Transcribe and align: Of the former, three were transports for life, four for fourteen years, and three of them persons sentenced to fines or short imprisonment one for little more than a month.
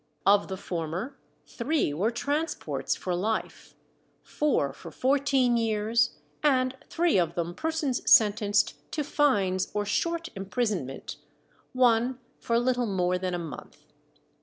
Of 0.25 0.47
the 0.47 0.57
former, 0.57 1.19
three 1.45 1.93
were 1.93 2.09
transports 2.09 2.95
for 2.95 3.13
life, 3.13 3.75
four 4.23 4.73
for 4.73 4.89
fourteen 4.89 5.57
years, 5.57 6.15
and 6.41 6.75
three 6.89 7.19
of 7.19 7.35
them 7.35 7.53
persons 7.53 8.11
sentenced 8.11 8.91
to 8.93 9.03
fines 9.03 9.69
or 9.75 9.85
short 9.85 10.27
imprisonment 10.35 11.17
one 11.71 12.17
for 12.39 12.57
little 12.57 12.87
more 12.87 13.19
than 13.19 13.35
a 13.35 13.37
month. 13.37 13.85